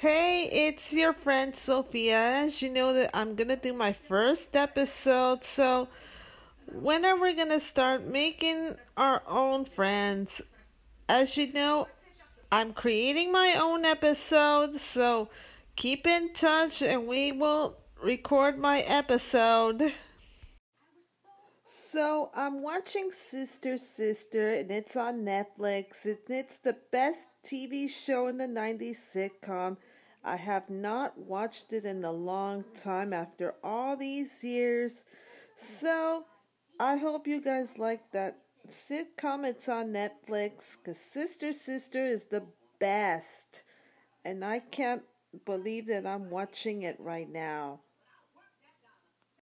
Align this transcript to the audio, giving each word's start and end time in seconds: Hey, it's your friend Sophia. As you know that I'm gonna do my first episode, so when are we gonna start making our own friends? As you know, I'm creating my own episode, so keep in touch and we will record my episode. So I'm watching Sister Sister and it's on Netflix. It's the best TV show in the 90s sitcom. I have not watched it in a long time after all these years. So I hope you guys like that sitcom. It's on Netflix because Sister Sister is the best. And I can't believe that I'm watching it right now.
Hey, 0.00 0.48
it's 0.50 0.94
your 0.94 1.12
friend 1.12 1.54
Sophia. 1.54 2.16
As 2.16 2.62
you 2.62 2.70
know 2.70 2.94
that 2.94 3.10
I'm 3.12 3.34
gonna 3.34 3.54
do 3.54 3.74
my 3.74 3.92
first 3.92 4.56
episode, 4.56 5.44
so 5.44 5.88
when 6.72 7.04
are 7.04 7.20
we 7.20 7.34
gonna 7.34 7.60
start 7.60 8.06
making 8.06 8.76
our 8.96 9.22
own 9.28 9.66
friends? 9.66 10.40
As 11.06 11.36
you 11.36 11.52
know, 11.52 11.86
I'm 12.50 12.72
creating 12.72 13.30
my 13.30 13.54
own 13.60 13.84
episode, 13.84 14.80
so 14.80 15.28
keep 15.76 16.06
in 16.06 16.32
touch 16.32 16.80
and 16.80 17.06
we 17.06 17.30
will 17.30 17.76
record 18.02 18.58
my 18.58 18.80
episode. 18.80 19.92
So 21.92 22.30
I'm 22.34 22.62
watching 22.62 23.10
Sister 23.10 23.76
Sister 23.76 24.50
and 24.50 24.70
it's 24.70 24.94
on 24.94 25.24
Netflix. 25.24 26.06
It's 26.28 26.58
the 26.58 26.76
best 26.92 27.26
TV 27.44 27.88
show 27.88 28.28
in 28.28 28.38
the 28.38 28.46
90s 28.46 28.94
sitcom. 28.94 29.76
I 30.22 30.36
have 30.36 30.70
not 30.70 31.18
watched 31.18 31.72
it 31.72 31.84
in 31.84 32.04
a 32.04 32.12
long 32.12 32.64
time 32.76 33.12
after 33.12 33.56
all 33.64 33.96
these 33.96 34.44
years. 34.44 35.02
So 35.56 36.26
I 36.78 36.94
hope 36.94 37.26
you 37.26 37.40
guys 37.40 37.76
like 37.76 38.12
that 38.12 38.38
sitcom. 38.70 39.44
It's 39.44 39.68
on 39.68 39.92
Netflix 39.92 40.76
because 40.76 40.98
Sister 40.98 41.50
Sister 41.50 42.04
is 42.04 42.22
the 42.22 42.46
best. 42.78 43.64
And 44.24 44.44
I 44.44 44.60
can't 44.60 45.02
believe 45.44 45.88
that 45.88 46.06
I'm 46.06 46.30
watching 46.30 46.82
it 46.82 47.00
right 47.00 47.28
now. 47.28 47.80